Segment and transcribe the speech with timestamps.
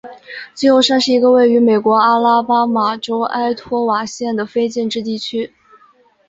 [0.55, 5.53] 自由山是一个位于美国阿拉巴马州埃托瓦县的非建制地区。